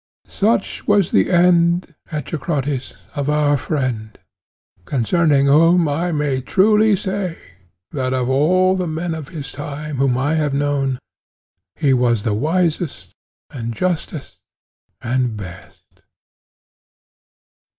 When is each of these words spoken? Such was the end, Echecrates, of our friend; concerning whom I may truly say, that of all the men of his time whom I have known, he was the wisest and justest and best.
Such 0.25 0.87
was 0.87 1.11
the 1.11 1.29
end, 1.29 1.93
Echecrates, 2.11 2.95
of 3.13 3.29
our 3.29 3.55
friend; 3.55 4.17
concerning 4.85 5.45
whom 5.45 5.87
I 5.87 6.11
may 6.11 6.41
truly 6.41 6.95
say, 6.95 7.37
that 7.91 8.11
of 8.11 8.27
all 8.27 8.75
the 8.75 8.87
men 8.87 9.13
of 9.13 9.27
his 9.29 9.51
time 9.51 9.97
whom 9.97 10.17
I 10.17 10.33
have 10.33 10.55
known, 10.55 10.97
he 11.75 11.93
was 11.93 12.23
the 12.23 12.33
wisest 12.33 13.11
and 13.51 13.75
justest 13.75 14.39
and 15.03 15.37
best. 15.37 16.01